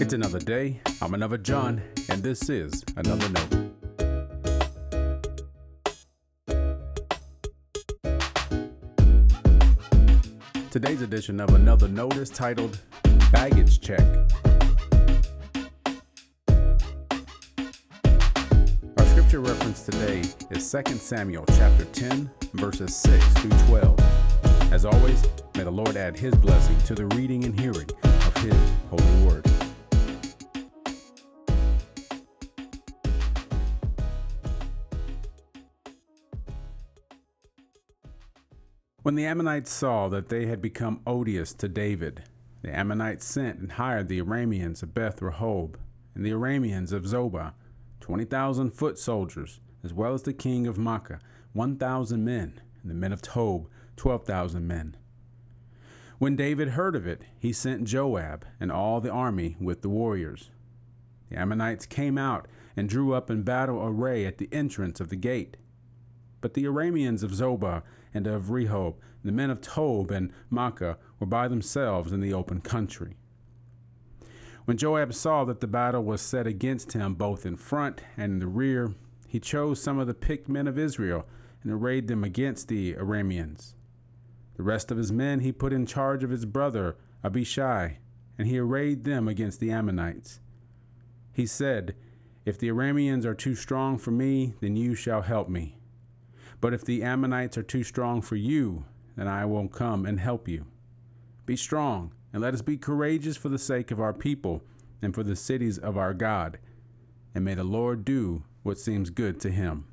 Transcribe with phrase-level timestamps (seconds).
[0.00, 0.80] It's another day.
[1.00, 3.70] I'm another John, and this is another note.
[10.72, 12.76] Today's edition of Another Note is titled
[13.30, 14.00] Baggage Check.
[18.98, 24.00] Our scripture reference today is 2 Samuel chapter 10, verses 6 through 12.
[24.72, 25.22] As always,
[25.54, 28.56] may the Lord add his blessing to the reading and hearing of his
[28.90, 29.53] holy word.
[39.04, 42.22] When the Ammonites saw that they had become odious to David,
[42.62, 45.74] the Ammonites sent and hired the Arameans of Beth Rehob
[46.14, 47.52] and the Arameans of Zobah,
[48.00, 51.20] 20,000 foot soldiers, as well as the king of Maacah,
[51.52, 54.96] 1,000 men, and the men of Tob, 12,000 men.
[56.16, 60.48] When David heard of it, he sent Joab and all the army with the warriors.
[61.28, 65.16] The Ammonites came out and drew up in battle array at the entrance of the
[65.16, 65.58] gate.
[66.40, 67.82] But the Arameans of Zobah
[68.14, 72.60] and of Rehob, the men of Tob and Maacah, were by themselves in the open
[72.60, 73.16] country.
[74.64, 78.38] When Joab saw that the battle was set against him both in front and in
[78.38, 78.94] the rear,
[79.28, 81.26] he chose some of the picked men of Israel
[81.62, 83.74] and arrayed them against the Arameans.
[84.56, 87.98] The rest of his men he put in charge of his brother Abishai,
[88.38, 90.40] and he arrayed them against the Ammonites.
[91.32, 91.94] He said,
[92.44, 95.78] If the Arameans are too strong for me, then you shall help me.
[96.64, 100.48] But if the Ammonites are too strong for you, then I will come and help
[100.48, 100.64] you.
[101.44, 104.62] Be strong, and let us be courageous for the sake of our people
[105.02, 106.58] and for the cities of our God.
[107.34, 109.84] And may the Lord do what seems good to him.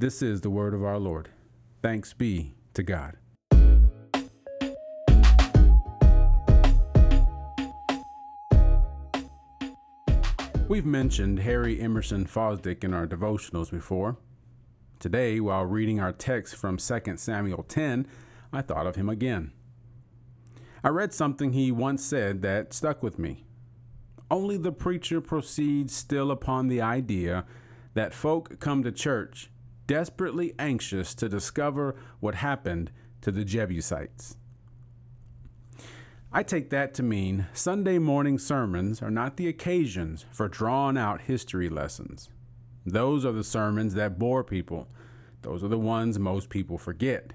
[0.00, 1.28] This is the word of our Lord.
[1.80, 3.16] Thanks be to God.
[10.66, 14.16] We've mentioned Harry Emerson Fosdick in our devotionals before.
[15.04, 18.06] Today, while reading our text from 2 Samuel 10,
[18.54, 19.52] I thought of him again.
[20.82, 23.44] I read something he once said that stuck with me.
[24.30, 27.44] Only the preacher proceeds still upon the idea
[27.92, 29.50] that folk come to church
[29.86, 32.90] desperately anxious to discover what happened
[33.20, 34.38] to the Jebusites.
[36.32, 41.20] I take that to mean Sunday morning sermons are not the occasions for drawn out
[41.20, 42.30] history lessons.
[42.86, 44.88] Those are the sermons that bore people.
[45.42, 47.32] Those are the ones most people forget.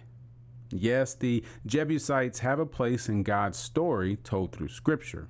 [0.71, 5.27] Yes, the Jebusites have a place in God's story told through Scripture.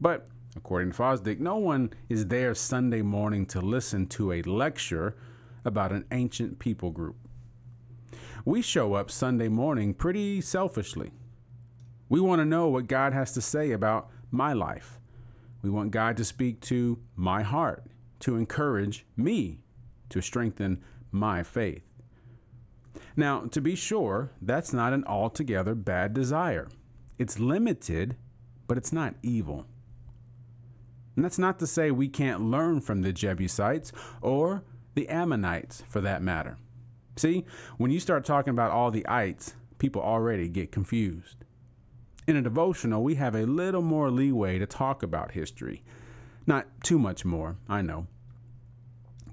[0.00, 5.16] But, according to Fosdick, no one is there Sunday morning to listen to a lecture
[5.64, 7.16] about an ancient people group.
[8.44, 11.12] We show up Sunday morning pretty selfishly.
[12.08, 14.98] We want to know what God has to say about my life.
[15.62, 17.84] We want God to speak to my heart
[18.20, 19.60] to encourage me
[20.10, 21.82] to strengthen my faith.
[23.16, 26.68] Now, to be sure, that's not an altogether bad desire.
[27.18, 28.16] It's limited,
[28.66, 29.66] but it's not evil.
[31.16, 33.92] And that's not to say we can't learn from the Jebusites
[34.22, 34.64] or
[34.94, 36.56] the Ammonites for that matter.
[37.16, 37.44] See,
[37.76, 41.44] when you start talking about all the ites, people already get confused.
[42.26, 45.82] In a devotional, we have a little more leeway to talk about history.
[46.46, 48.06] Not too much more, I know.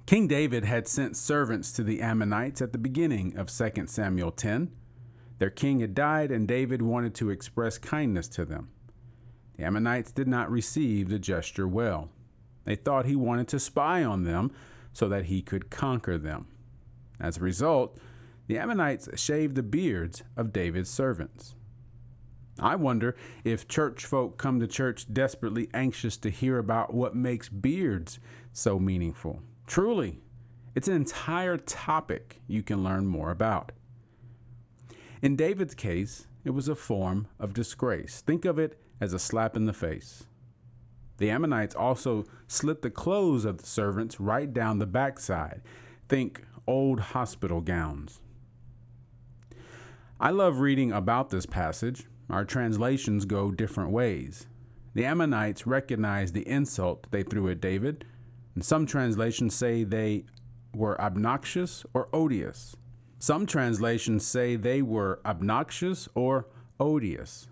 [0.06, 4.70] King David had sent servants to the Ammonites at the beginning of 2 Samuel 10.
[5.38, 8.70] Their king had died, and David wanted to express kindness to them.
[9.56, 12.10] The Ammonites did not receive the gesture well.
[12.64, 14.50] They thought he wanted to spy on them
[14.92, 16.46] so that he could conquer them.
[17.20, 17.98] As a result,
[18.46, 21.54] the Ammonites shaved the beards of David's servants.
[22.60, 27.48] I wonder if church folk come to church desperately anxious to hear about what makes
[27.48, 28.18] beards
[28.52, 29.42] so meaningful.
[29.66, 30.20] Truly,
[30.74, 33.72] it's an entire topic you can learn more about.
[35.22, 38.20] In David's case, it was a form of disgrace.
[38.20, 40.24] Think of it as a slap in the face.
[41.18, 45.62] The Ammonites also slit the clothes of the servants right down the backside.
[46.08, 48.20] Think old hospital gowns.
[50.20, 52.06] I love reading about this passage.
[52.30, 54.46] Our translations go different ways.
[54.94, 58.04] The Ammonites recognized the insult they threw at David
[58.58, 60.24] and some translations say they
[60.74, 62.74] were obnoxious or odious.
[63.20, 66.48] Some translations say they were obnoxious or
[66.80, 67.46] odious.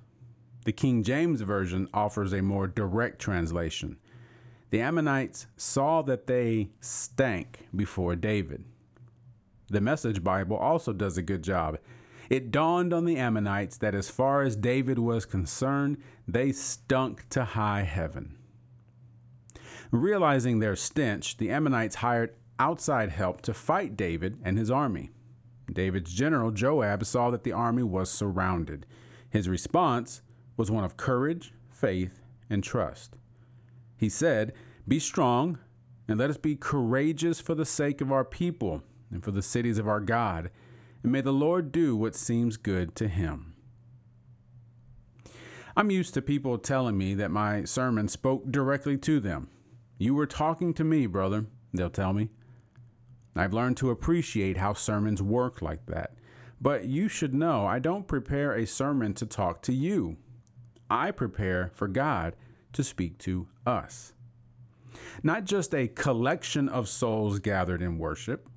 [0.64, 3.98] The King James Version offers a more direct translation.
[4.70, 8.64] The Ammonites saw that they stank before David.
[9.68, 11.78] The Message Bible also does a good job.
[12.28, 17.44] It dawned on the Ammonites that as far as David was concerned, they stunk to
[17.44, 18.36] high heaven.
[19.90, 25.10] Realizing their stench, the Ammonites hired outside help to fight David and his army.
[25.72, 28.86] David's general, Joab, saw that the army was surrounded.
[29.28, 30.22] His response
[30.56, 33.16] was one of courage, faith, and trust.
[33.96, 34.52] He said,
[34.86, 35.58] Be strong,
[36.08, 39.78] and let us be courageous for the sake of our people and for the cities
[39.78, 40.50] of our God,
[41.06, 43.54] and may the Lord do what seems good to him.
[45.76, 49.48] I'm used to people telling me that my sermon spoke directly to them.
[49.98, 52.30] You were talking to me, brother, they'll tell me.
[53.36, 56.16] I've learned to appreciate how sermons work like that.
[56.60, 60.16] But you should know I don't prepare a sermon to talk to you.
[60.90, 62.34] I prepare for God
[62.72, 64.12] to speak to us.
[65.22, 68.48] Not just a collection of souls gathered in worship,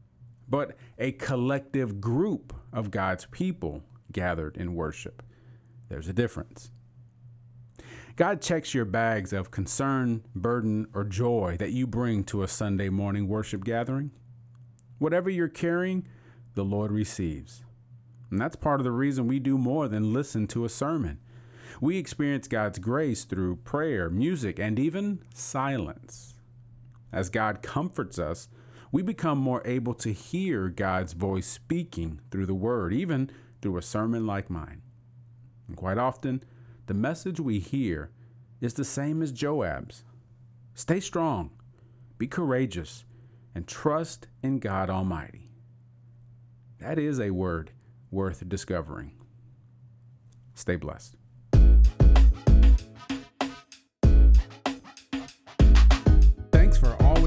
[0.50, 5.24] but a collective group of God's people gathered in worship.
[5.90, 6.72] There's a difference.
[8.16, 12.90] God checks your bags of concern, burden, or joy that you bring to a Sunday
[12.90, 14.12] morning worship gathering.
[14.98, 16.06] Whatever you're carrying,
[16.56, 17.64] the Lord receives.
[18.30, 21.20] And that's part of the reason we do more than listen to a sermon.
[21.80, 26.36] We experience God's grace through prayer, music, and even silence.
[27.14, 28.50] As God comforts us,
[28.92, 33.30] we become more able to hear God's voice speaking through the Word, even
[33.62, 34.82] through a sermon like mine.
[35.68, 36.44] And quite often,
[36.88, 38.12] the message we hear
[38.62, 40.04] is the same as Joab's
[40.74, 41.52] Stay strong,
[42.18, 43.04] be courageous,
[43.54, 45.52] and trust in God Almighty.
[46.80, 47.72] That is a word
[48.10, 49.12] worth discovering.
[50.54, 51.16] Stay blessed.